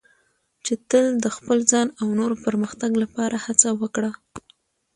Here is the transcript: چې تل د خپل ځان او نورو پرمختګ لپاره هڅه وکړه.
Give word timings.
چې 0.65 0.73
تل 0.89 1.05
د 1.23 1.25
خپل 1.35 1.57
ځان 1.71 1.87
او 1.99 2.07
نورو 2.19 2.35
پرمختګ 2.45 2.91
لپاره 3.03 3.35
هڅه 3.45 3.69
وکړه. 3.81 4.11